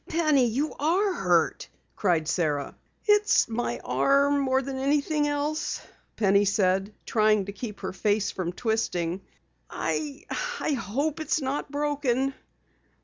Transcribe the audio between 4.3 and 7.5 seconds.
more than anything else," Penny said, trying